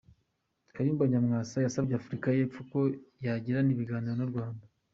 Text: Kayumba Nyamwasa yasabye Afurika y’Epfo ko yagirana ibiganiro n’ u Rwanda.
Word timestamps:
Kayumba 0.75 1.03
Nyamwasa 1.11 1.57
yasabye 1.65 1.93
Afurika 1.99 2.27
y’Epfo 2.37 2.61
ko 2.71 2.79
yagirana 3.25 3.69
ibiganiro 3.75 4.15
n’ 4.17 4.23
u 4.27 4.31
Rwanda. 4.31 4.63